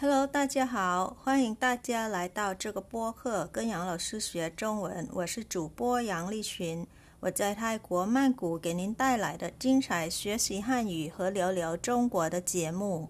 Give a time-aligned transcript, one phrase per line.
[0.00, 5.08] Hello，大家好，欢迎大家来到这个播客，跟杨老师学中文。
[5.12, 6.86] 我是主播杨丽群，
[7.20, 13.08] 我在泰国曼谷给您带来的精彩学习汉语和聊聊中国的节目。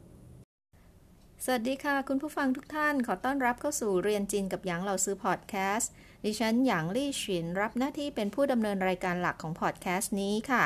[1.44, 5.90] สวัสดีค่ะ คุณผู้ฟังทุกท่าน ขอต้อนรับเข้าสู่เรียนจีนกับหยางเราซื้อพอดแคสต์
[6.24, 10.64] ดิฉันหยางลี่ฉินรับหน้าที่เป็นผู้ดำเนินรายการหลักของพอดแคสต์นี้ค่ะ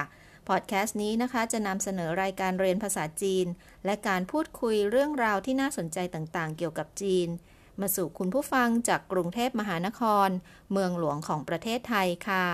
[0.50, 3.46] พอดแคสต์นี้นะคะ จะนำเสนอรายการเรียนภาษาจีน
[3.86, 7.28] และการพูดคุยเรื่องราวที่น่าสนใจต่างๆ เกี่ยวกับจีน
[7.82, 10.30] มาสู่คุณผู้ฟังจากกรุงเทพมหานคร
[10.72, 12.48] เมืองหลวงของประเทศไทยค่ะ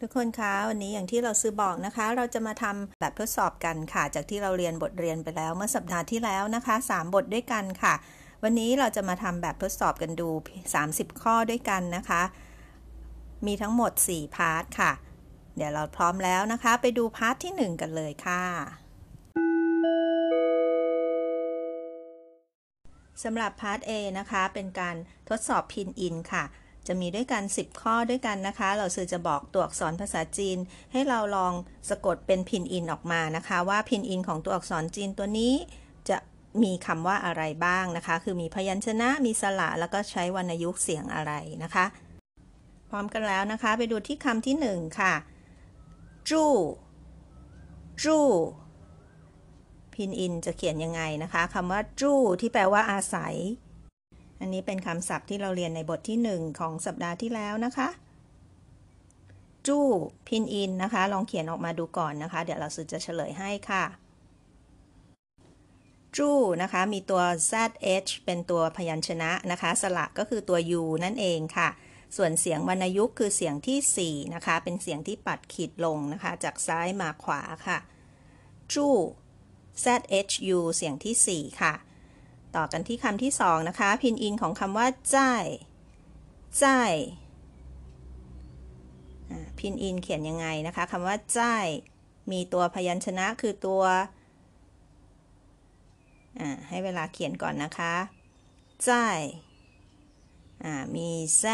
[0.00, 7.94] ทุกคนคะวันนี้อย่างที่เราซื้อบอกนะคะ เราจะมาทำแบบทดสอบกันค่ะ จากที่เราเรียนบทเรียนไปแล้ว เมื่อสัปดาห์ที่แล้วนะคะ 3 บทด้วยกันค่ะ
[8.42, 10.28] วันนี้เราจะมาทำแบบทดสอบกันดู
[10.74, 12.22] 30 ข้อด้วยกันนะคะ
[13.46, 14.92] มีทั้งหมด 4 พาร์ทค่ะ
[15.56, 18.42] เดี๋ยวเราพร้อมแล้วนะคะ ไปดู part ที่ 1 กันเลยค่ะ
[23.22, 24.96] สำหรับพาร์ท A นะคะ เป็นการ
[25.28, 26.44] ทดสอบพินอินค่ะ
[26.86, 30.58] จะมีด้วยกัน 10 ข้อด้วยกันนะคะ 老师จะบอกตัวอักษรภาษาจีน
[30.92, 31.52] ให้เราลอง
[31.90, 35.54] สะกดเป็นพินอินออกมานะคะ ว่าพินอินของตัวอักษรจีนตัวนี้
[36.08, 36.18] จะ
[36.62, 41.84] มีคำว่าอะไรบ้างนะคะ คือมีพยัญชนะมีสระแล้วก็ใช้วรรณยุกต์เสียงอะไรนะคะ
[42.90, 45.14] พร้อมกันแล้วนะคะ ไปดูที่คำที่ 1 ค่ะ
[46.30, 46.52] จู้
[48.02, 48.26] จู้
[49.94, 53.34] พินอินจะเขียนยังไงนะคะคำว่าจู้ที่แปลว่าอาศัย
[54.40, 57.88] อันนี้เป็นคำศัพท์ที่เราเรียนในบทที่1ของสัปดาห์ที่แล้วนะคะ
[59.66, 59.86] จู้
[60.28, 63.84] พินอินนะคะ ลองเขียนออกมาดูก่อนนะคะ เดี๋ยวเราจะเฉลยให้ค่ะ
[66.16, 71.68] จู้นะคะ มีตัว zh เป็นตัวพยัญชนะนะคะ สระก็คือตัว u นั่นเองค่ะ
[72.16, 77.78] ส่วนเสียงวรรณยุกต์คือเสียงที่ 4 นะคะ เป็นเสียงที่ปัดขีดลงนะคะ จากซ้ายมาขวาค่ะ
[78.72, 78.94] จู้
[79.84, 81.74] zhu เสียงที่ 4 ค่ะ
[82.56, 85.44] ต่อกันที่คำที่ 2 นะคะ พินอินของคำว่าจ้าย
[86.62, 86.92] จ้าย
[89.58, 91.66] พินอินเขียนยังไงนะคะคำว่าจ้าย
[92.30, 93.82] มีตัวพยัญชนะคือตัว
[96.68, 97.94] ให้เวลาเขียนก่อนนะคะ
[98.88, 99.18] จ้าย
[100.94, 101.08] มี
[101.42, 101.44] z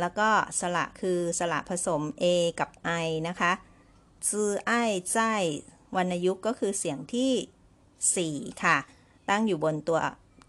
[0.00, 0.28] แล้วก็
[0.60, 2.24] สระคือสระผสม a
[2.60, 2.70] กับ
[3.04, 3.52] i นะคะ
[4.28, 4.72] ซือไอ
[5.12, 5.18] ใจ
[5.96, 8.76] วรรณยุกต์ก็คือเสียงที่ 4 ค่ะ
[9.28, 10.00] ตั้งอยู่บนตัว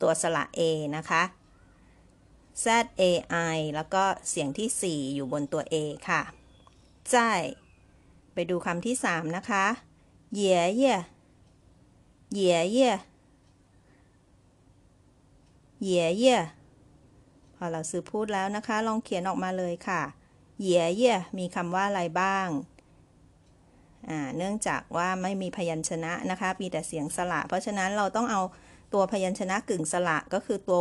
[0.01, 0.61] ตัวสระ a
[0.97, 1.23] นะคะ
[2.63, 2.67] z
[3.01, 3.03] a
[3.55, 5.75] i แล้วก็เสียงที่ 4 อยู่บนตัว a
[6.09, 6.21] ค่ะ
[7.09, 7.17] ใจ
[8.33, 9.65] ไปดูคำที่ 3 นะคะ
[10.33, 10.95] เหย่เย่
[12.33, 12.91] เย่เย่
[15.83, 16.60] เย่เย่พ
[17.63, 20.01] อเราซื้อพูดแล้วนะคะ ลองเขียนออกมาเลยค่ะ
[20.61, 22.47] เย่เย่มีคำว่าอะไรบ้าง
[24.38, 28.41] เนื่องจากว่าไม่มีพยัญชนะนะคะ มีแต่เสียงสระ เพราะฉะนั้นเราต้องเอา
[28.94, 30.79] ตัวพยัญชนะกึ่งสระก็คือตัว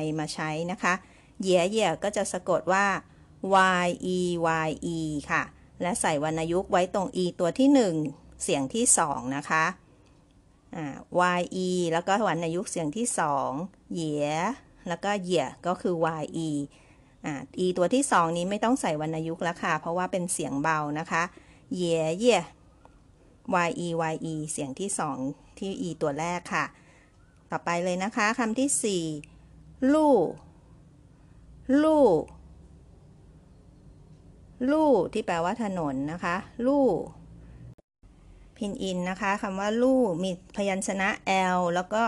[0.00, 0.94] y มาใช้นะคะ
[1.42, 2.86] เย่เย่ก็จะสะกดว่า
[3.84, 4.18] y e
[4.66, 4.98] y e
[5.30, 5.42] ค่ะ
[5.82, 7.68] และใส่วรรณยุกต์ไว้ตรง e ตัวที่
[8.06, 9.64] 1 เสียงที่ 2 นะคะ
[11.38, 13.06] y e แล้วก็วรรณยุกต์เสียงที่
[13.50, 14.16] 2 เหย่
[14.88, 15.94] แล้วก็เหยียก็คือ
[16.36, 16.50] ye
[17.26, 21.22] อ่า e ตัวที่ 2 นี้ไม่ต้องใส่วรรณยุกต์แล้วค่ะ เพราะว่าเป็นเสียงเบานะคะ
[21.76, 22.36] เย่เย่
[23.80, 23.88] ye
[24.26, 24.90] ye เสียงที่
[25.24, 26.64] 2 ที่ e ตัวแรกค่ะ
[27.50, 30.16] ต่อไปเลยนะคะคำที่ 4 ลู่
[31.82, 32.06] ลู่
[34.70, 36.36] ลู่ที่แปลว่าถนนนะคะ
[36.66, 36.86] ลู่
[38.56, 41.08] พินอินนะคะคำว่าลู่มีพยัญชนะ
[41.56, 42.02] l แล้วก็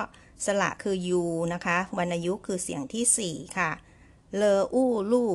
[0.47, 1.23] สระคือ u
[1.55, 3.71] นะคะวรรณยุกต์คือเสียงที่ 4 ค่ะ
[4.37, 5.33] เลออู้ลู่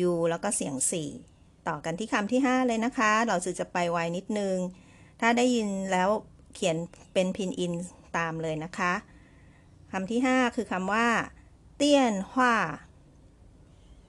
[0.00, 0.74] lu แล้วก็เสียง
[1.20, 4.56] 4 ต่อกันที่คำที่ 5 เลยนะคะ เราจะไปไวนิดนึง
[5.20, 6.08] ถ้าได้ยินแล้ว
[6.54, 6.76] เขียน
[7.12, 7.72] เป็นพินอิน
[8.16, 8.92] ตามเลยนะคะ
[9.92, 11.08] คำที่ 5 คือคำว่า
[11.76, 12.54] เตี้ยนหว้า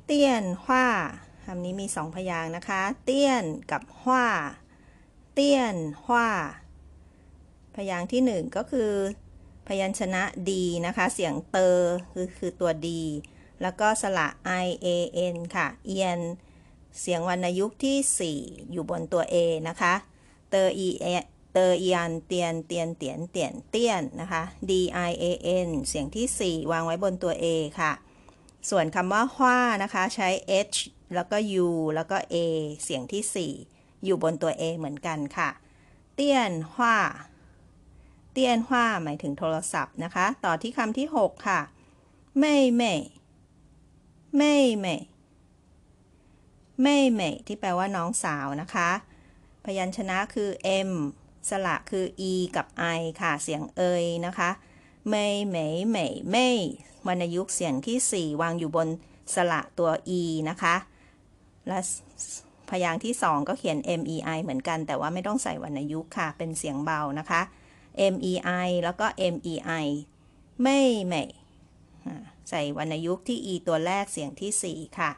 [0.05, 0.87] เตี้ยนหว้า
[1.45, 4.27] คำนี้มีสองพยางนะคะ เตี้ยนกับหว้า
[5.33, 5.75] เตี้ยน
[6.05, 6.29] หว้า
[7.75, 8.91] พยางที่ 1 ก็คือ
[9.67, 11.75] พยัญชนะดีนะคะ เสียงเตอ
[12.11, 13.03] คือคือตัวดี
[13.61, 14.27] แล้วก็สระ
[14.65, 14.87] i a
[15.33, 16.19] n ค่ะเอียน
[16.99, 19.35] เสียงวรรณยุกต์ที่ 4 อยู่บนตัว a
[19.69, 19.93] นะคะ
[20.49, 20.87] เตอ e
[21.53, 24.71] เตอเอียนเตียน เตียน เตียน เตียน เตียน นะคะ d
[25.09, 25.25] i a
[25.67, 27.45] n เสียงที่ 4 วางไว้บนตัว a
[27.79, 27.91] ค่ะ
[28.69, 30.29] ส่วนคำว่าฮว้านะคะ ใช้
[30.73, 30.77] h
[31.15, 32.35] แล้วก็ u แล้วก็ a
[32.83, 35.49] เสียงที่ 4 อยู่บนตัว a เหมือนกันค่ะ
[36.13, 36.97] เตี้ยนฮว้า
[38.39, 41.61] เตี้ยนหว้าหมายถึงโทรศัพท์นะคะ ต่อที่คำที่ 6 ค่ะ
[42.39, 42.93] เม่เม่
[44.37, 44.95] เม่เม่
[46.81, 48.89] เม่เม่ที่แปลว่าน้องสาวนะคะ
[49.65, 50.49] พยัญชนะคือ
[50.89, 50.91] m
[51.49, 52.67] สระคือ e กับ
[52.97, 54.49] i ค่ะ เสียงเอยนะคะ
[55.09, 56.49] ไม่ไม่ไม่ไม่
[57.07, 58.87] วรรณยุกต์เสียงที่ 4 วางอยู่บน
[59.35, 60.75] สระตัว e นะคะ
[61.67, 61.79] และ
[62.69, 67.41] พยางค์ที่ 2 ก็เขียน mei เหมือนกัน แต่ว่าไม่ต้องใส่วรรณยุกต์ค่ะ เป็นเสียงเบานะคะ
[68.13, 69.89] mei แล้วก็ mei
[70.61, 71.23] ไม่ไม่
[72.49, 75.11] ใส่วรรณยุกต์ที่ e ตัวแรกเสียงที่ 4 ค่ะ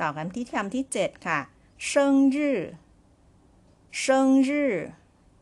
[0.00, 1.40] ต่อกันที่คำที่ 7 ค่ะ
[1.86, 2.58] เซิงรื่อ
[4.00, 4.74] เซิงรื่อ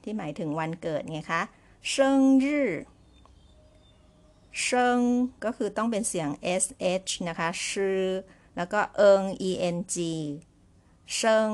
[0.02, 1.42] ที่หมายถึงวันเกิดไงคะ
[1.90, 2.70] เซิงรื่อ
[4.62, 5.00] เซิง
[5.44, 6.28] ก็คือต้องเป็นเสียง
[6.62, 8.02] sh นะคะชื่อ
[8.56, 9.78] แล้วก็เอิง eng
[11.16, 11.50] เซิง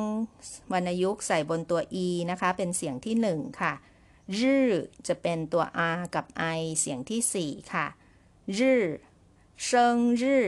[0.72, 3.72] วรรณยุกต์ใส่บนตัว e นะคะ เป็นเสียงที่ 1 ค่ะ
[4.39, 4.69] รื่อ
[5.07, 5.63] จะเป็นตัว
[5.95, 6.25] r กับ
[6.57, 7.88] i เสียงที่ 4 ค่ะ
[8.57, 8.83] รื่อ
[9.65, 10.45] เซิงรื่อ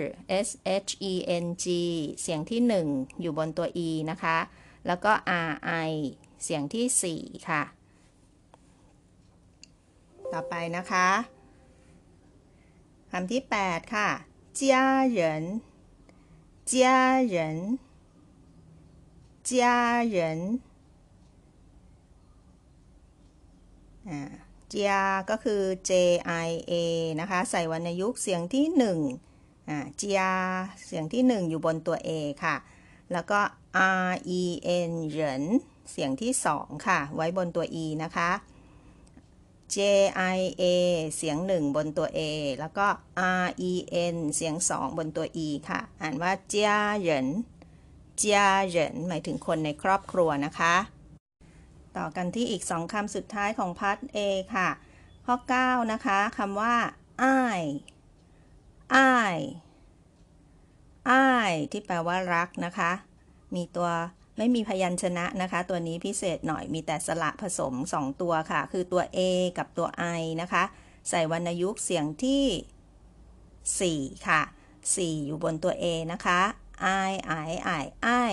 [0.48, 0.50] s
[0.88, 1.14] h e
[1.44, 1.66] n g
[2.22, 2.62] เสียงที่
[2.92, 4.38] 1 อยู่บนตัว e นะคะ
[4.88, 5.12] แล้วก็
[5.50, 5.54] r
[5.90, 5.92] i
[6.44, 7.64] เสียงที่ 4 ค่ะ
[10.34, 11.08] ต่อไปนะคะ
[13.12, 14.10] คำที่ 8 ค่ะ
[14.60, 15.62] 家人
[16.72, 17.80] 家人
[19.44, 20.60] 家人
[24.69, 24.93] เจีย
[25.31, 25.93] ก็คือ J
[26.47, 26.73] I A
[27.21, 28.67] นะคะ ใส่วรรณยุกต์เสียงที่
[29.15, 30.21] 1อ่าเจีย
[30.87, 32.11] เสียงที่ 1 อยู่บนตัว A
[32.45, 32.57] ค่ะ
[33.13, 33.41] แล้วก็
[34.07, 34.11] R
[34.41, 34.43] E
[34.91, 35.45] N เหริน
[35.91, 38.31] เสียงที่ 2 ค่ะ ไว้บนตัว E นะคะ
[39.75, 39.77] J
[40.37, 40.65] I A
[41.17, 42.21] เสียง 1 บนตัว A
[42.61, 42.87] แล้วก็
[43.43, 43.73] R E
[44.15, 47.27] N เสียง 2 บนตัว E ค่ะ อ่านว่าเจียเหริน
[48.17, 50.75] เจียเหรินหมายถึงคนในครอบครัวนะคะ
[51.97, 54.19] ต่อกันที่อีกสองคำสุดท้ายของพาร์ท A
[54.55, 54.69] ค่ะ
[55.27, 56.77] ข้อ 9 นะคะคำว่า
[57.57, 57.61] I
[59.29, 59.35] I
[61.49, 62.91] I ที่แปลว่ารักนะคะ
[63.55, 63.91] มีตัว
[64.39, 69.19] ไม่มีพยัญชนะนะคะ ตัวนี้พิเศษหน่อยมีแต่สระผสม 2 ตัวค่ะ คือตัว A
[69.59, 69.89] กับตัว
[70.21, 70.65] I นะคะ
[71.09, 74.41] ใส่วรรณยุกต์เสียงที่ 4 ค่ะ
[74.85, 76.41] 4 อยู่บนตัว A นะคะ
[77.09, 77.13] I
[77.47, 77.51] I
[77.81, 77.85] I
[78.29, 78.33] I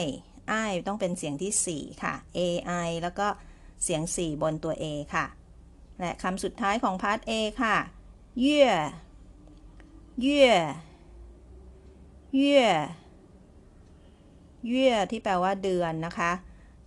[0.68, 2.40] I ต้องเป็นเสียงที่ 4 ค่ะ A
[2.88, 3.28] I แล้วก็
[3.84, 5.26] เสียง 4 บนตัว A ค่ะ
[6.00, 7.32] และคำสุดท้ายของพาร์ท A
[7.62, 7.76] ค่ะ
[8.42, 8.64] เย่
[10.22, 10.48] เย่
[12.36, 12.64] เย่
[14.68, 16.32] เย่ที่แปลว่าเดือนนะคะ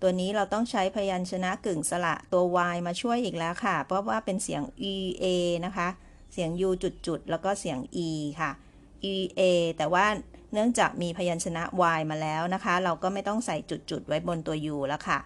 [0.03, 4.63] ตัวนี้เราต้องใช้พยัญชนะกึ่งสระตัว y มาช่วยอีกแล้วค่ะ เพราะว่าเป็นเสียง
[4.93, 5.25] e a
[5.67, 5.89] นะคะ
[6.33, 6.71] เสียง u
[7.07, 8.11] จุดๆ แล้วก็เสียง e
[8.41, 8.51] ค่ะ
[9.13, 9.41] e a
[9.77, 10.07] แต่ว่า
[10.53, 11.63] เนื่องจากมีพยัญชนะ
[11.99, 13.57] y มาแล้วนะคะ เราก็ไม่ต้องใส่
[13.91, 15.19] จุดๆไว้บนตัว u แล้วค่ะ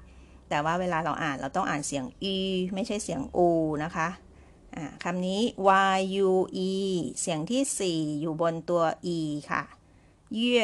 [0.48, 2.04] แต่ว่าเวลาเราอ่านเราต้องอ่านเสียง
[2.34, 2.36] e
[2.74, 3.40] ไม่ใช่เสียง u
[3.84, 4.08] นะคะ
[5.04, 5.40] คำนี้
[6.00, 6.30] y u
[6.68, 6.70] e
[7.20, 8.82] เสียงที่ 4 อยู่บนตัว
[9.16, 9.18] e
[9.50, 9.62] ค่ะ
[10.34, 10.60] เย่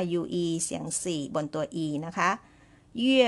[0.00, 2.30] y u e เสียง 4 บนตัว e นะคะ
[2.98, 3.24] เย่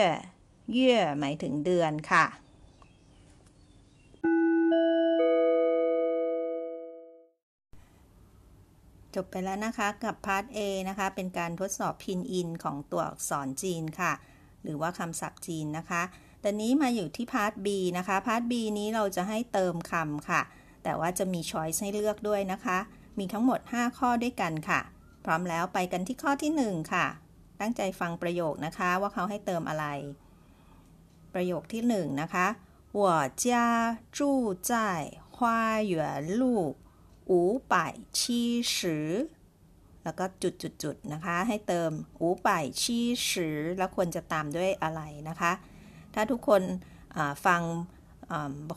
[0.72, 2.24] 月 หมายถึงเดือนค่ะ
[9.15, 10.59] จบไปแล้วนะคะกับพาร์ท A
[10.89, 14.13] นะคะ เป็นการทดสอบพินอินของตัวอักษรจีนค่ะ
[14.63, 16.01] หรือว่าคำศัพท์จีนนะคะ
[16.43, 17.67] ตอนนี้มาอยู่ที่พาร์ท B
[17.97, 20.41] นะคะ พาร์ท B นี้เราจะให้เติมคำค่ะ
[20.83, 22.77] แต่ว่าจะมีช้อยส์ให้เลือกด้วยนะคะ
[23.17, 24.81] มีทั้งหมด 5 ข้อด้วยกันค่ะ
[25.25, 27.07] พร้อมแล้วไปกันที่ข้อที่ 1 ค่ะ
[27.59, 29.85] ตั้งใจฟังประโยคนะคะว่าเขาให้เติมอะไร
[31.33, 32.47] ประโยคที่ 1 นะคะ
[32.99, 33.01] 我
[33.43, 33.45] 家
[34.17, 34.19] 住
[34.69, 34.71] 在
[35.35, 35.93] 花园
[36.39, 36.75] 路
[37.30, 37.40] อู
[37.72, 38.40] ป่ายชี
[38.76, 39.08] สือ
[40.04, 41.90] แล้วก็จุดจุนะคะ ให้เติม
[42.20, 42.98] อูป่ายชี
[43.30, 45.52] สือแล้วควรจะตามด้วยอะไรนะคะ
[46.14, 46.62] ถ้าทุกคน
[47.46, 47.62] ฟัง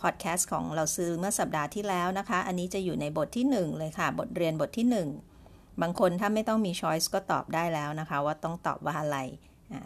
[0.04, 9.18] พอดแคสต์ของเราซื้อเมื่อสัปดาห์ที่แล้วนะคะ อันนี้จะอยู่ในบทที่ 1 เลยค่ะ บทเรียนบทที่ 1 บางคนถ้าไม่ต้องมีช้อยส์ก็ตอบได้แล้วนะคะ ว่าต้องตอบว่าอะไร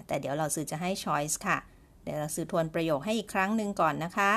[0.08, 1.58] แต่เดี๋ยวเราซื้อจะให้ช้อยส์ค่ะ
[2.03, 4.32] เดี๋ยวเราซื้อทวนประโยคให้อีกครั้งหนึ่งก่อนนะคะ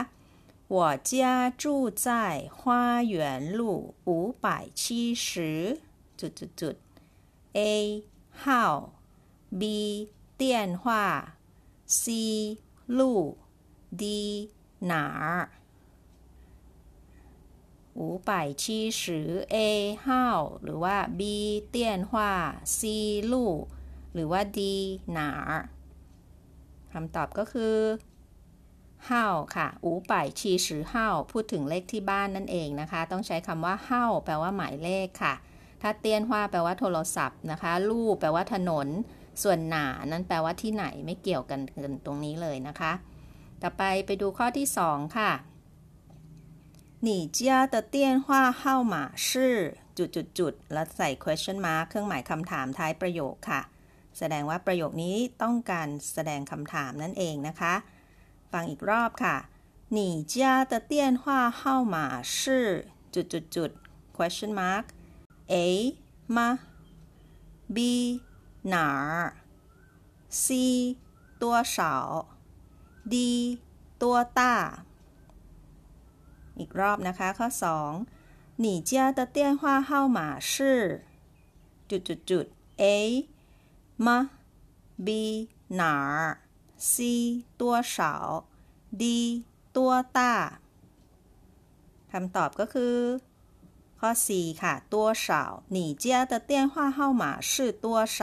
[0.68, 5.82] 我家住在花园路五百七十
[6.16, 6.76] จุดจุดจุด
[7.54, 8.94] A 号
[9.60, 11.38] B 电话
[11.86, 13.38] C 路
[13.98, 15.50] D 哪儿
[17.96, 21.22] 五百七十 A 号หรือว่า B
[21.72, 23.68] 电话 C 路
[24.14, 25.70] หรือว่า D 哪儿
[26.94, 27.76] คำตอบก็คือ
[29.06, 29.26] เฮ้า
[29.56, 35.34] ค่ะอูป่ายชีสือเฮ้าพูดถึงเลขที่บ้านนั่นเองนะคะ ต้องใช้คำว่าเฮ้าแปลว่าหมายเลขค่ะ
[35.82, 38.88] ถ้าเตียนว่าแปลว่าโทรศัพท์นะคะ ลู่แปลว่าถนน
[39.44, 42.92] ส่วนหนานั้นแปลว่าที่ไหนไม่เกี่ยวกันกันตรงนี้เลยนะคะ
[43.62, 45.32] ต่อไปไปดูข้อที่ 2 ค่ะ
[47.08, 47.40] 你家
[47.74, 48.26] 的电话
[48.60, 48.62] 号
[48.94, 48.96] 码
[49.28, 49.30] 是
[49.98, 53.62] จุดจุดจุดแล้วใส่ question mark เครื่องหมายคำถามท้ายประโยคค่ะ
[54.18, 57.74] แสดงว่าประโยคนี้ต้องการแสดงคำถามนั่นเองนะคะ
[58.54, 59.38] ฟังอีกรอบค่ะ
[59.98, 63.72] 你家的电话号码是 จุดจุดจุด
[64.16, 64.86] question mark
[65.54, 65.56] A
[66.36, 66.48] มา
[67.76, 67.78] B
[68.74, 69.34] 哪儿
[70.30, 70.98] C
[71.40, 71.78] 多少
[73.12, 73.60] D
[73.98, 74.86] 多大
[76.60, 77.48] อีกรอบนะคะ ข้อ
[78.06, 78.06] 2
[78.64, 81.06] 你家的电话号码是
[81.90, 82.46] จุดจุดจุด
[82.82, 82.84] A
[84.06, 84.32] 吗
[85.06, 86.43] B 哪儿
[86.92, 86.94] C
[87.60, 87.62] 多
[87.96, 87.98] 少
[89.02, 89.04] D
[89.76, 89.78] 多
[90.18, 90.20] 大
[92.12, 92.96] คำตอบก็คือ
[94.00, 95.44] ข้อ 4 ค่ะ ตัวเฉา
[95.76, 97.52] 你家的电话号码是
[97.84, 97.86] 多
[98.18, 98.20] 少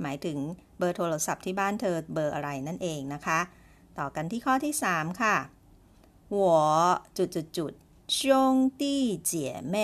[0.00, 0.38] หมายถึง
[0.78, 3.40] เบอร์โทรศัพท์ที่บ้านเธอเบอร์อะไรนั่นเองนะคะ
[3.98, 5.36] ต่อกันที่ข้อที่ 3 ค่ะ
[6.36, 6.38] 我
[7.16, 7.72] จุดจุดจุด
[8.16, 8.18] 兄
[8.80, 8.82] 弟
[9.30, 9.32] 姐
[9.74, 9.76] 妹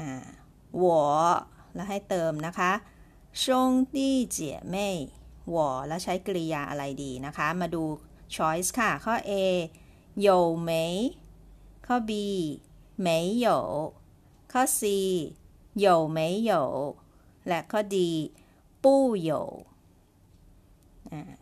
[0.00, 0.12] อ่า
[0.82, 0.84] 我
[1.74, 2.72] แล้วให้เติมนะคะ
[3.42, 3.44] 兄
[3.94, 3.96] 弟
[4.36, 4.38] 姐
[4.74, 4.76] 妹
[5.54, 5.56] 我
[5.88, 7.84] แล้วใช้กริยาอะไรดีนะคะ มาดู
[8.34, 9.32] choice ค่ะ ข้อ A
[10.26, 10.28] 有
[10.68, 10.70] 没
[11.86, 12.12] ข้อ B
[13.06, 13.08] 没
[13.44, 13.46] 有
[14.52, 14.82] ข้อ C
[15.84, 16.18] 有没
[16.50, 16.52] 有
[17.48, 17.96] และข้อ D
[18.82, 18.86] 不
[19.28, 19.30] 有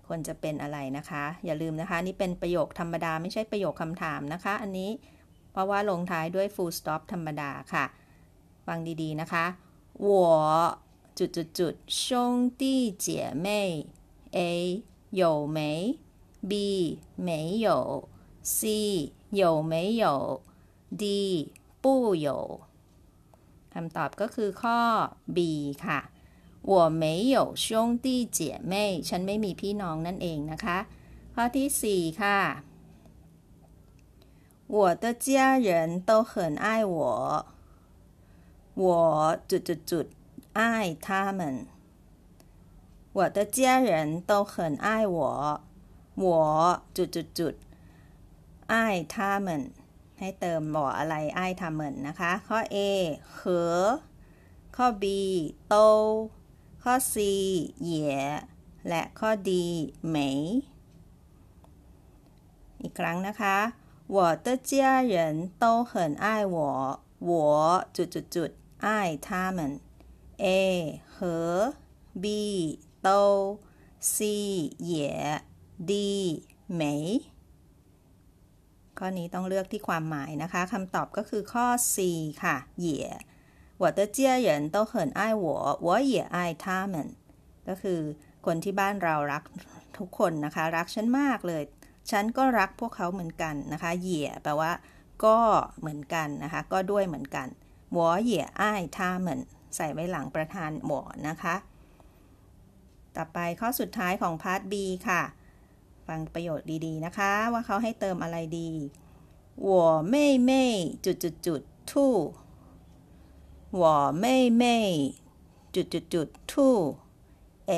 [0.07, 4.91] ควรจะเป็นอะไรนะคะ อย่าลืมนะคะ นี่เป็นประโยคธรรมดาไม่ใช่ประโยคคำถามนะคะ อันนี้
[5.53, 7.85] เพราะว่าลงท้ายด้วย full stop ธรรมดาค่ะ
[8.67, 9.45] ฟังดีๆนะคะ
[10.07, 10.09] 我
[11.19, 12.05] จุดจุดจุด兄
[12.61, 12.63] 弟
[13.05, 13.07] 姐
[13.45, 13.47] 妹
[14.35, 15.99] A 有没
[16.49, 18.09] B 没有
[18.43, 20.43] C 有没有
[20.97, 21.53] D
[21.83, 22.61] 不有
[23.73, 24.81] คำตอบก็คือข้อ
[25.35, 25.39] B
[25.85, 26.01] ค่ะ
[26.63, 28.73] 我没有兄弟姐妹
[29.09, 30.79] ฉันไม่มีพี่น้องนั่นเองนะคะ
[31.35, 32.41] ข้อที่ 4 ค่ะ
[34.75, 36.33] 我的家人都很
[36.65, 37.47] 爱我
[38.83, 40.07] 我จุดจุดจุด
[40.59, 41.41] 爱他们
[43.15, 45.19] 我的家人都很爱我
[46.15, 47.55] 我จุดจุดจุด
[48.73, 48.75] 爱
[49.15, 49.49] 他们
[50.19, 52.77] ให้เติมหมออะไรไอ้ทำเหมือนนะคะ ข้อ A
[53.35, 53.81] เหอ
[54.77, 55.05] ข้อ B
[55.69, 55.75] โต
[56.83, 57.15] ข้อ C
[57.83, 58.17] เหย
[58.89, 59.51] และข้อ D
[60.09, 60.41] เหมย
[62.83, 63.57] อีกครั้งนะคะ
[64.15, 64.73] 我的家
[65.13, 65.15] 人
[65.63, 65.93] 都很
[66.25, 66.57] 爱我
[67.29, 67.31] 我
[67.97, 68.51] จุดจุดจุด
[68.85, 68.87] 爱
[69.27, 69.59] 他们
[70.45, 70.47] A
[71.13, 71.19] เห
[71.55, 71.59] อ
[72.23, 72.25] B
[73.05, 73.09] โต
[74.15, 74.19] C
[74.83, 75.17] เหย
[75.91, 75.93] D
[76.73, 77.05] เหมย
[78.99, 81.97] ข้อนี้ต้องเลือกที่ความหมายนะคะ คำตอบก็คือข้อ C
[82.43, 83.01] ค่ะเหย่
[83.83, 85.47] 我的家人都很爱我
[85.87, 86.95] 我也爱他们
[87.69, 88.01] ก็คือ
[88.47, 89.43] คนที่บ้านเรารัก
[89.99, 91.63] ทุกคนนะคะ รักฉันมากเลย
[92.11, 94.73] ฉันก็รักพวกเขาเหมือนกันนะคะเหย่แปลว่า
[95.25, 95.39] ก็
[95.81, 97.49] เหมือนกันนะคะ ก็ด้วยเหมือนกัน
[97.97, 97.99] 我
[98.31, 98.63] 也爱
[98.97, 99.29] 他们
[99.77, 101.55] ใส่ไว้หลังประธานหมอนะคะ
[103.17, 104.75] ต่อไปข้อสุดท้ายของพาร์ท B
[105.09, 105.23] ค่ะ
[106.07, 108.71] ฟังประโยชน์ดีๆนะคะ ว่าเขาให้เติมอะไรดี
[109.67, 109.69] 我
[110.13, 110.15] 妹
[110.49, 110.51] 妹
[111.05, 112.15] จุดจุดจุดทู่
[113.81, 113.83] 我
[114.23, 114.25] 妹
[114.63, 114.65] 妹
[115.75, 116.77] จุดจุดจุดทู่
[117.71, 117.73] A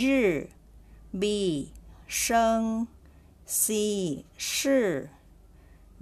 [0.00, 0.02] 日
[1.20, 1.24] B
[2.22, 2.86] 生
[3.60, 3.64] C
[4.36, 5.10] 是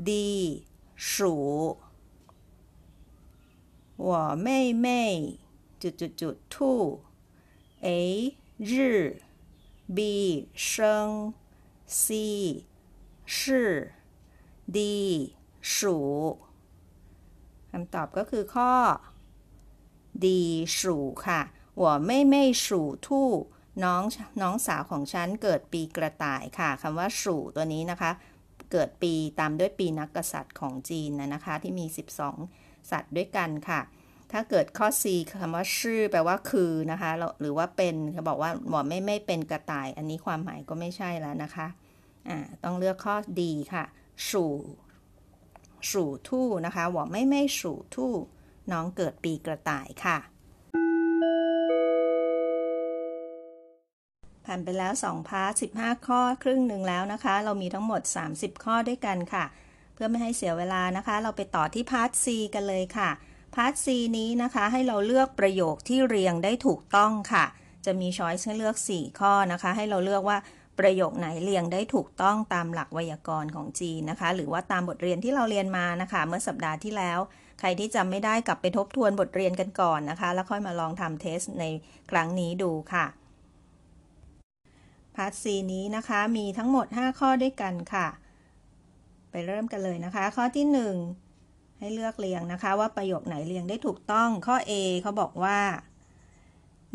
[0.07, 0.11] D
[0.97, 1.79] 数
[3.97, 4.87] 我妹妹
[5.81, 6.79] จุดจุดจุดทู่
[7.85, 7.89] A
[8.60, 8.70] 日
[9.98, 10.00] b
[10.56, 11.34] 生
[12.02, 12.06] c
[13.36, 13.46] 是
[14.76, 14.78] d
[15.76, 15.98] สู
[17.72, 18.72] คำตอบก็คือข้อ
[20.24, 20.26] d
[20.78, 20.98] สู
[21.28, 21.42] ค่ะ
[21.78, 23.30] หัวไม่ไม่สูทู่
[23.84, 24.04] น้อง
[24.42, 28.12] น้องสาวของฉันเกิดปีกระต่ายค่ะคำว่าสูตัวนี้นะคะ
[28.72, 31.86] เกิดปีตามด้วยปีนักกษัตริย์ของจีนนะนะคะ ที่มี
[32.38, 33.80] 12 สัตว์ด้วยกันค่ะ
[34.32, 35.04] ถ้าเกิดข้อ C
[35.42, 41.68] คำว่าชื่อแปลว่าคือนะคะหรือว่าเป็นเขาบอกว่าหมอไม่ไม่เป็นกระต่าย อันนี้ความหมายก็ไม่ใช่แล้วนะคะ
[42.30, 43.84] อ่าต้องเลือกข้อD ค่ะ
[44.32, 48.14] 属 属兔 นะคะ 我妹妹属兔
[48.72, 50.18] น้องเกิดปีกระต่ายค่ะ
[54.46, 58.02] ผ่านไปแล้ว2 part 15 ข้อครึ่งหนึ่งแล้วนะคะ เรามีทั้งหมด
[58.34, 59.46] 30 ข้อด้วยกันค่ะ
[59.94, 63.10] เพื่อไม่ให้เสียเวลานะคะ เราไปต่อที่ part C กันเลยค่ะ
[63.58, 63.88] part C
[64.18, 67.46] นี้นะคะให้เราเลือกประโยคที่เรียงได้ถูกต้องค่ะ
[67.86, 70.38] จะมี choice ให้เลือก 4 ข้อนะคะ ให้เราเลือกว่า
[70.80, 77.20] ประโยคไหนเรียงได้ถูกต้องตามหลักไวยากรณ์ของจีนนะคะ หรือว่าตามบทเรียนที่เราเรียนมานะคะ เมื่อสัปดาห์ที่แล้ว
[77.60, 81.66] ใครที่จำไม่ได้กลับไปทบทวนบทเรียนกันก่อนนะคะ แล้วค่อยมาลองทำเทสใน
[82.12, 83.06] ครั้งนี้ดูค่ะ
[85.16, 88.08] พาร์ท C นี้นะคะมีทั้งหมด 5 ข้อด้วยกันค่ะ
[89.32, 91.27] ไปเริ่มกันเลยนะคะ ข้อที่ 1
[91.80, 95.62] ให้เลือกเรียงนะคะ ว่าประโยคไหนเรียงได้ถูกต้องข้อ A เขาบอกว่า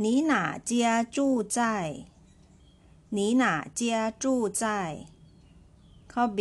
[0.01, 1.61] หนีหนาเจียจู้ใจ
[3.13, 4.67] หนีหนาเจียจู้ใจ
[6.13, 6.41] ข้อ B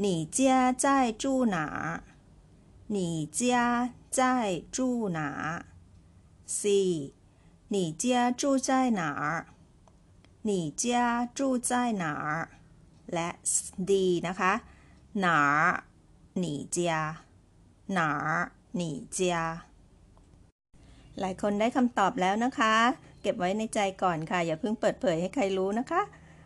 [0.00, 1.66] หนีเจียใจา
[2.92, 3.08] หนี
[5.12, 5.28] หนา
[6.60, 6.62] C
[7.70, 9.10] หนีเจียจู้ใจหนา
[10.44, 11.00] หนีเจีย
[12.02, 12.14] 哪
[13.12, 13.28] และ
[13.88, 13.90] D
[14.26, 14.52] นะคะ
[15.24, 15.86] 哪儿
[16.34, 17.25] 你家
[17.92, 18.10] หนา
[18.76, 19.38] หนีเจีย
[21.20, 22.74] หลายคนได้คำตอบแล้วนะคะ
[23.22, 26.02] เก็บไว้ในใจก่อนค่ะ อย่าเพิ่งเปิดเผยให้ใครรู้นะคะ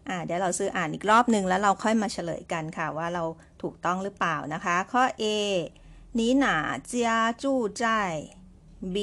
[0.08, 3.24] อ่าเดี๋ยวเราซื้ออ่านอีกรอบหนึ่งแล้วเราค่อยมาเฉลยกันค่ะว่าเรา
[3.62, 5.24] ถูกต้องหรือเปล่านะคะ ข้อ A
[6.14, 6.56] หนีหนา
[6.86, 7.10] เจีย
[7.42, 7.86] จู้ใจ
[8.94, 8.96] B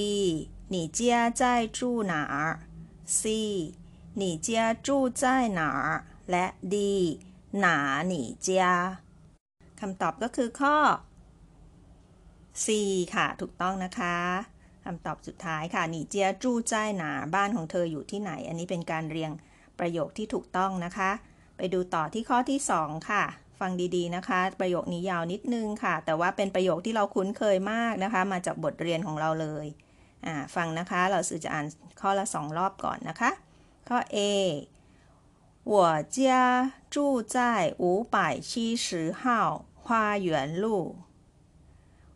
[0.70, 1.44] หนีเจียใจ
[1.77, 2.13] จู้หน
[3.22, 3.24] C
[4.17, 5.24] หนีเจียจู้ใจ
[5.56, 5.62] หน
[6.32, 6.75] และ D
[7.60, 7.77] หนา
[8.08, 8.65] หนีเจีย
[9.79, 10.75] คำตอบก็คือข้อ
[12.64, 12.66] C
[13.14, 14.16] ค่ะ ถูกต้องนะคะ
[14.84, 19.30] คำตอบสุดท้ายค่ะหนีเจียจู้ใจหนาบ้านของเธออยู่ที่ไหน อันนี้เป็นการเรียง
[19.78, 21.11] ประโยคที่ถูกต้องนะคะ
[21.56, 23.25] ไปดูต่อที่ข้อที่ 2 ค่ะ
[23.61, 29.66] ฟังดีๆนะคะ ประโยคนี้ยาวนิดนึงค่ะ แต่ว่าเป็นประโยคที่เราคุ้นเคยมากนะคะ มาจากบทเรียนของเราเลย
[30.26, 31.66] อ่าฟังนะคะ เราสื่อจะอ่าน
[32.00, 33.30] ข้อละสองรอบก่อนนะคะ
[33.88, 34.18] ข้อ A
[35.64, 37.37] 我家住在
[37.78, 39.22] 五百七十号
[39.84, 40.28] 花园
[40.61, 40.96] 路。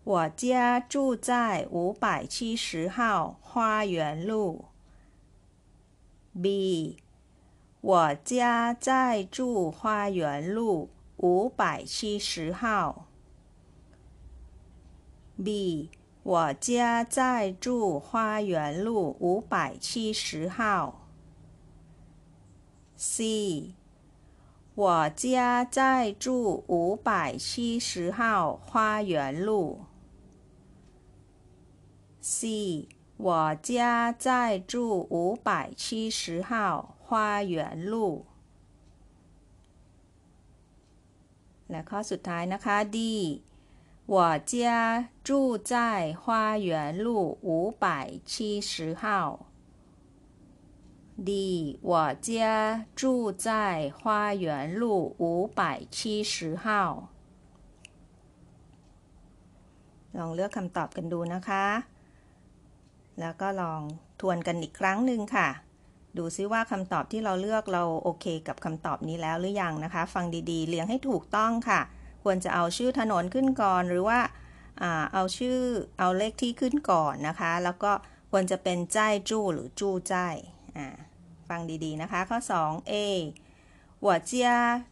[0.04, 4.66] 我家住在五百七十号花园路。
[6.42, 6.98] B
[7.82, 13.06] 我家在住花园路五百七十号。
[15.44, 15.92] B
[16.24, 21.08] 我家在住花园路五百七十号。
[22.96, 23.76] C
[24.74, 29.91] 我家在住五百七十号花园路。
[32.21, 38.27] C 我家在住五百七十号花园路
[41.71, 42.99] และข้อสุดท้ายนะคะ D
[44.15, 45.75] 我家住在
[46.23, 47.85] 花园路五百
[48.25, 49.47] 七十号。
[51.19, 57.09] D 我家住在花园路五百七十号
[60.19, 61.90] ลองเลือกคำตอบกันดูนะคะ
[63.21, 63.81] แล้วก็ลอง
[64.21, 65.49] ทวนกันอีกครั้งหนึ่งค่ะ
[66.17, 71.81] ดูซิว่าคำตอบที่เราเลือกเราโอเคกับคำตอบนี้แล้วหรือยังนะคะ ฟังดีๆ เรียงให้ถูกต้องค่ะ
[72.25, 74.21] ควรจะเอาชื่อถนนขึ้นก่อน หรือว่า
[75.13, 75.59] เอาชื่อ
[75.99, 77.93] เอาเลขที่ขึ้นก่อนนะคะ แล้วก็
[78.31, 80.37] ควรจะเป็นใจายจู้หรือจู้ใจาย
[80.77, 80.89] อ่า
[81.49, 82.95] ฟังดีๆนะคะ ข้อ 2 A
[84.07, 84.33] 我家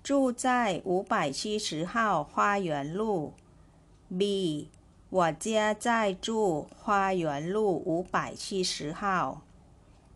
[0.06, 0.46] 住在
[0.88, 1.94] 五百七十号
[2.32, 2.68] 花园
[2.98, 3.00] 路
[4.18, 4.22] B
[5.10, 9.42] 我家在住花园路五百七十号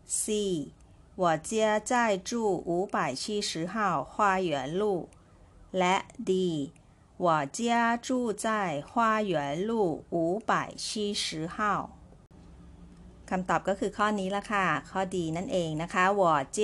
[0.05, 0.73] C
[1.15, 5.09] 我家在住五百七十号花园路
[5.71, 6.73] และ D
[7.17, 11.97] 我家住在花园路五百七十号
[13.29, 16.23] คำตอบก็คือข้อนี้ละค่ะ ข้อดีนั่นเองนะคะ我
[16.57, 16.59] 家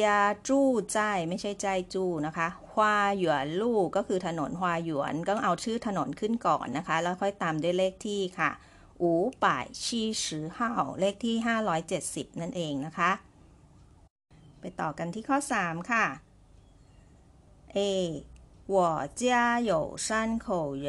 [0.48, 2.72] 住在ไม่ใช่ใจจูนะคะ 花
[3.24, 3.26] 园
[3.60, 3.62] 路
[3.96, 8.52] ก็คือถนนฮวาหยวนก็เอาชื่อถนนขึ้นก่อนนะคะ แล้วค่อยตามด้วยเลขที่ค่ะ
[9.02, 9.12] อู
[9.44, 11.36] ป่ายชีสือห้าเลขที่
[11.90, 13.12] 570 นั่นเองนะคะ
[14.60, 16.06] ไปต่อกันที่ข้อ 3 ค่ะ
[17.76, 17.80] A
[18.76, 18.78] 我
[19.22, 19.72] 家有
[20.06, 20.08] 三
[20.46, 20.48] 口
[20.86, 20.88] 人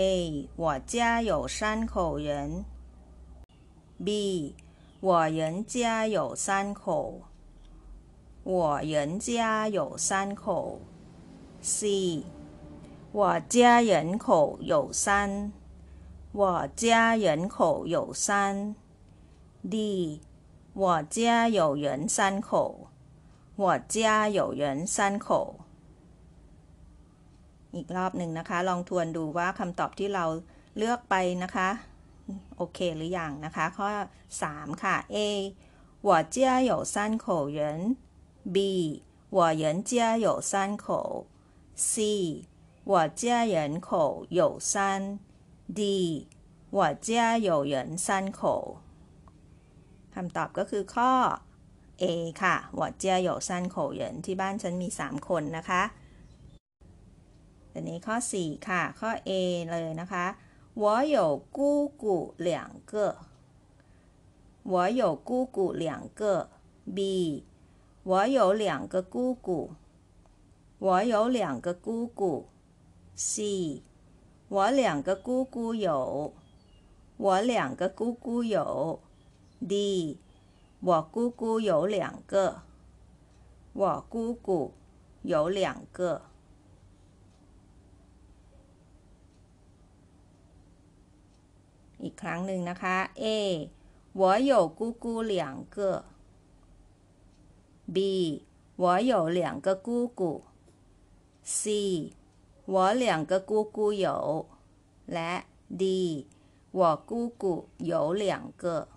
[0.00, 0.02] A
[0.62, 0.94] 我家
[1.30, 1.58] 有三
[1.92, 2.30] 口人
[4.06, 4.08] B
[5.00, 7.24] 我人家有三口，
[8.48, 10.80] 我人家有三口。
[11.60, 12.24] C
[13.12, 15.52] 我家人口有三，
[16.32, 18.74] 我家人口有三。
[19.72, 20.20] D
[20.74, 22.88] 我家有人三口，
[23.56, 25.60] 我家有人三口。
[27.72, 30.24] อีกรอบหนึ่งนะคะ ลองทวนดูว่าคำตอบที่เรา
[30.76, 31.68] เลือกไปนะคะ
[32.56, 33.88] โอเคหรืออยังนะคะ ข้อ
[34.40, 35.16] 3 ค่ะ A
[36.08, 36.36] 我家
[36.70, 36.94] 有三
[37.24, 37.26] 口
[37.58, 37.60] 人
[38.54, 41.26] B 我人家有三口
[41.74, 42.44] C
[42.84, 45.18] 我家人口有三
[45.74, 46.28] D
[46.70, 48.78] 我家有人三口
[50.14, 51.12] คำตอบก็คือข้อ
[52.02, 52.04] A
[52.42, 55.82] ค่ะ我家有三口人ที่บ้านฉันมี 3 คนนะคะ
[57.72, 59.30] อันนี้ข้อ 4 ค่ะ ข้อ A
[59.70, 60.26] เลยนะคะ
[60.74, 63.16] 我有姑姑两个。
[64.64, 66.48] 我有姑姑两个。
[66.84, 67.44] B
[68.03, 69.71] 我有两个姑姑，
[70.79, 72.47] 我有两个姑姑。
[73.15, 73.83] C，
[74.47, 76.33] 我两个姑姑有，
[77.17, 79.01] 我两个姑姑有。
[79.59, 80.17] D，
[80.79, 82.61] 我姑姑有两个，
[83.73, 84.73] 我姑姑
[85.23, 86.21] 有两个。
[92.01, 93.25] อีกครั้งหนึ่งนะคะ A
[94.13, 96.05] 我有姑姑两个。
[97.94, 97.96] B
[98.82, 100.22] 我有两个姑姑
[101.42, 102.12] C
[102.66, 104.46] 我两个姑姑有
[105.12, 105.32] และ
[105.80, 106.26] D
[106.78, 108.88] 我姑姑有两个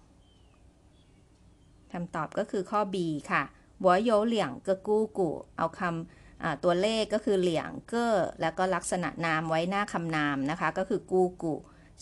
[1.92, 2.96] คำตอบก็คือข้อ B
[3.32, 3.44] ค่ะ
[3.86, 5.20] 我有两个姑姑
[5.58, 11.54] เอาคำตัวเลขก็คือเหลียงเกอร์แล้วก็ลักษณะนามไว้หน้าคำนามนะคะ ก็คือกูกู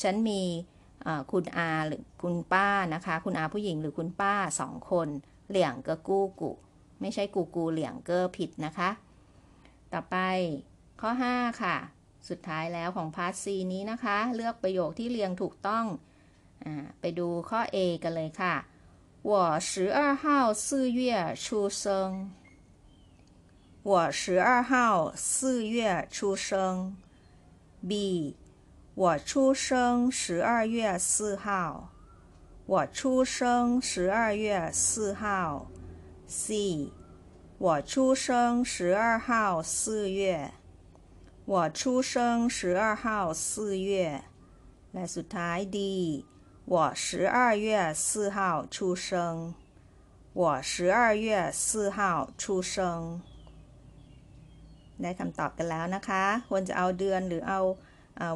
[0.02, 0.42] ฉันมี
[1.32, 5.08] คุณอาหรือคุณป้านะคะ คุณอาผู้หญิงหรือคุณป้าสองคน
[5.50, 6.52] เหลี่ยงก็กู้กุ
[7.02, 8.90] ไม่ใช่กูกูเหลี่ยงเกอร์ผิดนะคะ
[9.94, 10.18] ต่อไป
[11.02, 11.76] ข้อ 5 ค่ะ
[12.30, 15.86] สุดท้ายแล้วของพาร์ทซีนี้นะคะ เลือกประโยคที่เรียงถูกต้อง
[16.64, 16.66] อ
[17.00, 18.56] ไปดูข้อ A กันเลยค่ะ
[19.30, 19.32] 我
[19.70, 20.24] 十二号
[20.66, 20.66] 四
[21.00, 21.02] 月
[21.44, 21.46] 出
[21.82, 21.84] 生
[23.90, 24.74] 我十二号
[25.16, 26.96] 四月出生
[27.90, 28.36] B
[28.96, 31.92] 我出生十二月四号。
[32.66, 35.68] 我出生十二月四号。
[36.30, 36.92] C
[37.58, 40.54] 我出生十二号四月。
[41.46, 44.24] 我出生十二号四月。
[44.94, 46.26] และสุดท้าย D
[46.66, 49.54] 我十二月四号出生。
[50.34, 53.22] 我十二月四号出生
[55.02, 57.60] ได้คำตอบกันแล้วนะคะ ควรจะเอาเดือนหรือเอา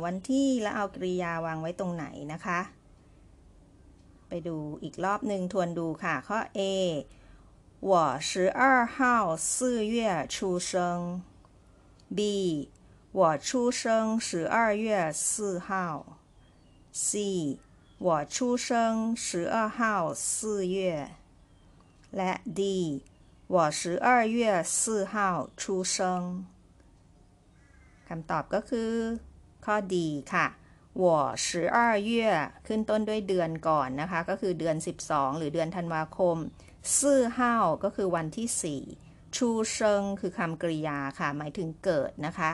[0.06, 2.60] วันที่และเอากริยาวางไว้ตรงไหนนะคะ
[4.30, 6.60] ไปดูอีกรอบหนึ่งทวนดูค่ะ ข้อ A
[7.84, 11.22] 我十二号四月出生
[12.14, 12.70] B
[13.12, 16.18] 我出生十二月四号
[16.92, 17.60] C
[17.98, 21.12] 我出生十二号四月
[22.12, 23.04] และ D
[23.48, 26.46] 我十二月四号出生
[28.08, 28.92] คำตอบก็คือ
[29.66, 30.48] ข้อดีค่ะ
[31.02, 31.04] 我
[31.36, 34.76] 十二月ขึ้นต้นด้วยเดือนก่อนนะคะ ก็คือเดือน
[35.08, 36.38] 12 หรือเดือนธันวาคม
[37.00, 42.52] ซื่อห้าก็คือวันที่ 4 ชูเชิงคือคำกริยาค่ะ หมายถึงเกิดนะคะ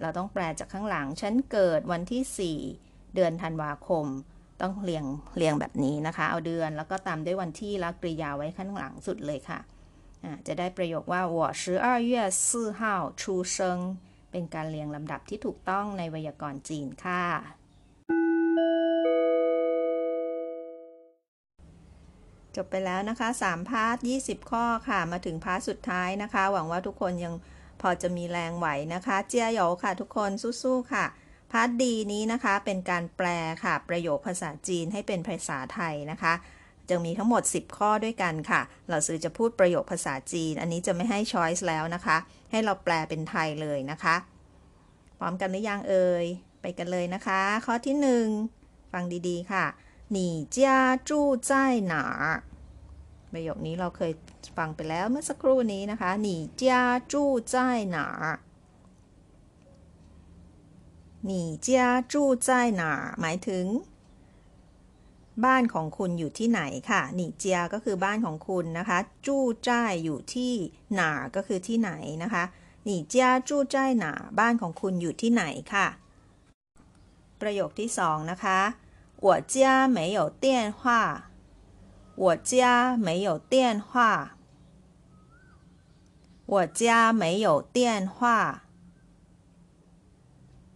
[0.00, 4.06] เราต้องแปลจากข้างหลัง ฉันเกิดวันที่ 4 เดือนธันวาคม
[4.60, 5.04] ต้องเรียง
[5.36, 9.60] เรียงแบบนี้นะคะ เอาเดือนแล้วก็ตามด้วยวันที่แล้วกริยาไว้ข้างหลังสุดเลยค่ะ
[10.46, 12.12] จะได้ประโยคว่า我十二月
[12.46, 12.46] 四
[12.78, 12.80] 号
[13.20, 13.22] 出
[13.54, 13.56] 生
[14.30, 17.24] เป็นการเรียงลำดับที่ถูกต้องในไวยากรณ์จีนค่ะ
[22.55, 27.33] จบไปแล้วนะคะ3 part 20 ข้อค่ะ มาถึง part สุดท้ายนะคะ หวังว่าทุกคนยัง
[27.81, 30.31] พอจะมีแรงไหวนะคะ 加油 ค่ะ ทุกคน
[30.63, 31.05] สู้ๆค่ะ
[31.51, 33.27] part D นี้นะคะ เป็นการแปล
[33.63, 36.33] ค่ะ ประโยคภาษาจีนให้เป็นภาษาไทยนะคะ
[36.89, 42.17] จะมีทั้งหมด 10 ข้อด้วยกันค่ะ 老师จะพูดประโยคภาษาจีน อันนี้จะไม่ให้ choice แล้วนะคะ
[42.51, 44.15] ให้เราแปลเป็นไทยเลยนะคะ
[45.17, 46.25] พร้อมกันหรือยังเอ่ย
[46.61, 47.95] ไปกันเลยนะคะ ข้อที่
[48.41, 49.65] 1 ฟังดีๆค่ะ
[50.17, 50.81] หนีเจ้า
[53.31, 54.11] ประโยคนี้เราเคย
[54.57, 57.57] ฟังไปแล้วเมื่อสักครู่นี้นะคะหนีเจ้าจู้ใจ
[61.25, 61.89] หนีเจ้า
[63.21, 63.65] หมายถึง
[65.45, 69.71] บ้านของคุณอยู่ที่ไหนค่ะหนีเจียก็คือบ้านของคุณนะคะ จู้ใจ
[70.03, 70.53] อยู่ที่
[70.95, 71.91] หนาก็คือที่ไหน
[72.23, 72.43] นะคะ
[72.83, 75.87] หนีเจียจู้ใจหนาบ้านของคุณอยู่ที่ไหนค่ะ
[77.41, 78.59] ประโยคที่สองนะคะ
[79.26, 80.82] 我家没有电话
[82.24, 83.90] 我家没有电话
[86.46, 87.78] 我家没有电
[88.08, 88.18] 话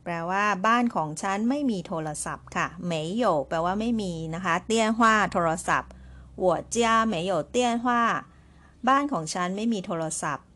[0.04, 5.90] แปลว่าบ้านของฉันไม่มีโทรศัพท์ค่ะ没有แปลว่าไม่มีนะคะเตี้ยว่าโทรศัพท์
[6.44, 6.76] 我家
[7.12, 7.86] 没有电话
[8.88, 10.46] บ้านของฉันไม่มีโทรศัพท์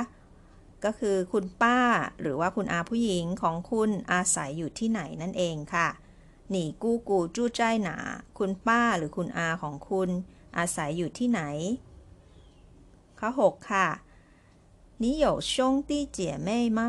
[0.84, 1.80] ก็คือคุณป้า
[2.22, 5.88] หรือว่าคุณอาผู้หญิงของคุณอาศัยอยู่ที่ไหนนั่นเองค่ะ
[6.50, 7.98] หนีกูกูจู้ใจหนา
[8.38, 10.10] คุณป้าหรือคุณอาของคุณ
[10.58, 11.42] อาศัยอยู่ที่ไหน
[13.20, 13.88] ข้อ6ค่ะ
[15.02, 16.80] 你有兄弟姐妹吗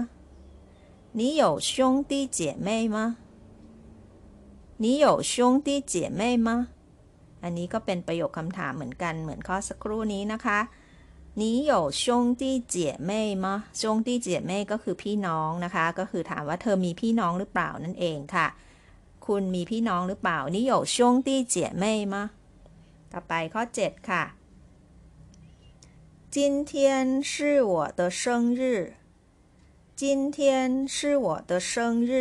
[1.18, 1.73] 你有兄
[2.11, 2.97] 弟姐妹吗
[4.83, 5.33] 你有兄
[5.66, 6.68] 弟姐妹吗
[7.42, 10.61] อันนี้ก็เป็นประโยคคำถามเหมือนกันเหมือนข้อสักครู่นี้นะคะ
[11.40, 12.05] 你有兄
[12.40, 12.42] 弟
[12.75, 12.77] 姐
[13.09, 13.11] 妹
[13.44, 13.47] 吗
[13.81, 18.47] 兄弟姐妹ก็คือพี่น้องนะคะ ก็คือถามว่าเธอมีพี่น้องหรือเปล่านั่นเองค่ะ
[19.27, 22.16] คุณมีพี่น้องหรือเปล่า你有兄弟姐妹吗
[23.12, 24.25] ต่อไปข้อ 7 ค่ะ
[26.35, 26.73] 今天
[27.31, 28.23] 是我的生
[28.61, 28.61] 日
[30.01, 30.03] 今
[30.37, 30.37] 天
[30.94, 31.73] 是我的生
[32.05, 32.12] 日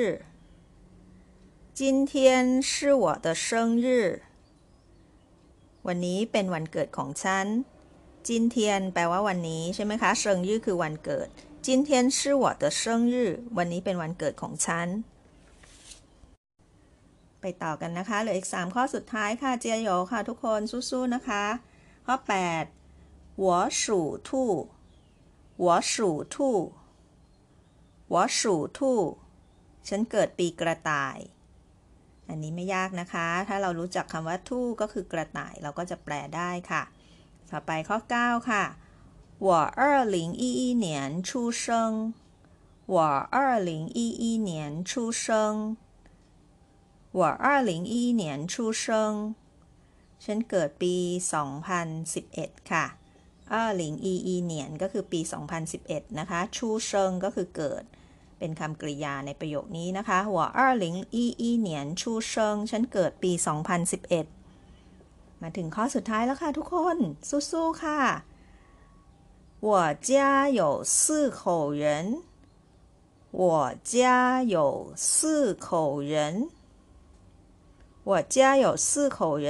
[1.80, 3.46] 今天是我的生
[3.86, 3.86] 日
[5.88, 7.48] วันนี้เป็นวันเกิดของฉัน
[8.28, 11.28] จินเทียนแปลว่าวันนี้ใช่ไหมคะเซิงยี่คือวันเกิด
[11.66, 13.16] จินเทียนชื่อ我的生日
[13.58, 14.88] วันนี้เป็นวันเกิดของฉัน
[17.42, 21.44] ไปต่อกันนะคะ เหลืออีก 3 ข้อสุดท้ายค่ะ เจียโยค่ะทุกคนสู้ๆนะคะ
[22.08, 22.16] ข้อ
[22.80, 23.48] 8我
[23.82, 23.84] 属
[24.28, 24.30] 兔
[25.66, 25.94] 我属
[26.34, 26.36] 兔
[28.14, 28.42] 我属
[28.78, 28.80] 兔
[29.88, 31.18] ฉันเกิดปีกระต่าย
[32.30, 36.84] อันนี้ไม่ยากนะคะ ถ้าเรารู้จักคำว่าทู่ก็คือกระต่าย เราก็จะแปลได้ค่ะ
[37.50, 38.64] ต่อไปข้อ 9 ค่ะ
[39.48, 39.50] 我
[39.82, 40.88] 二零一一年
[41.28, 41.64] 出生
[42.94, 42.98] 我
[43.36, 44.52] 二零一一年
[44.90, 45.26] 出生
[47.20, 49.36] 我二零一一年出生
[50.24, 50.96] ฉันเกิดปี
[51.84, 52.86] 2011 ค่ะ
[53.54, 55.20] 二零一一年ก็คือปี
[55.70, 57.84] 2011 นะคะ ชูเชิงก็คือเกิด
[58.40, 62.34] เป็นคำกริยาในประโยคนี้นะคะหัว二零一一年出生
[62.72, 63.32] ฉันเกิดปี
[64.58, 66.98] 2011 มาถึงข้อสุดท้ายแล้วค่ะทุกคน
[67.52, 68.00] สู้ๆค่ะ
[69.68, 69.70] 我
[70.08, 70.10] 家
[70.60, 71.42] 有四口
[71.82, 71.84] 人
[73.42, 73.44] 我
[73.94, 75.68] 家有四口
[76.12, 76.14] 人
[78.10, 79.48] 我家有四口人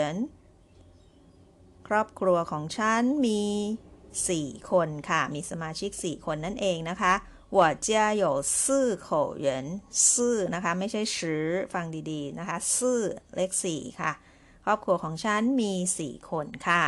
[1.88, 3.41] ครอบครัวของฉันมี
[4.08, 7.13] 4 คนค่ะ มีสมาชิก 4 คนนั่นเองนะคะ
[7.58, 7.89] 我家
[8.23, 9.08] 有四口
[9.45, 12.78] 人四นะคะ ไม่ใช่ชื่อฟังดีๆนะคะ四
[13.36, 14.12] เลขสี่ค่ะ
[14.65, 16.84] ครอบครัวของฉันมีสี่คนค่ะ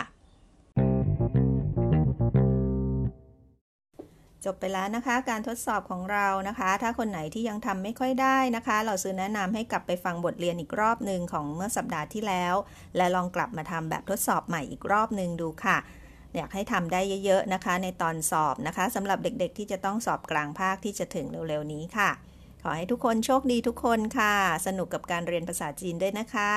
[4.46, 12.56] จบไปแล้วนะคะ การทดสอบของเรานะคะ ถ้าคนไหนที่ยังทำไม่ค่อยได้นะคะ เราซื้อแนะนำให้กลับไปฟังบทเรียนอีกรอบหนึ่งของเมื่อสัปดาห์ที่แล้ว
[12.98, 15.78] และลองกลับมาทำแบบทดสอบใหม่อีกรอบหนึ่งดูค่ะ
[16.36, 22.10] อยากให้ทำได้เยอะๆนะคะ ในตอนสอบนะคะสำหรับเด็กๆที่จะต้องสอบกลางภาคที่จะถึงเร็วๆนี้ค่ะ
[22.64, 24.34] ขอให้ทุกคนโชคดีทุกคนค่ะ
[24.66, 26.54] สนุกกับการเรียนภาษาจีนด้วยนะคะ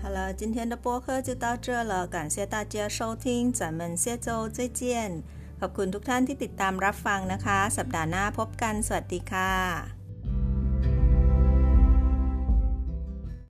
[0.00, 4.80] 好了，今天的播客就到这了，感谢大家收听，咱们下周再见。
[5.60, 9.99] ขอบคุณทุกท่านที่ติดตามรับฟังนะคะ สัปดาห์หน้าพบกัน สวัสดีค่ะ